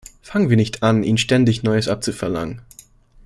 Fangen 0.23 0.49
wir 0.49 0.57
nicht 0.57 0.81
an, 0.81 1.03
Ihnen 1.03 1.19
ständig 1.19 1.61
Neues 1.61 1.87
abzuverlangen! 1.87 2.61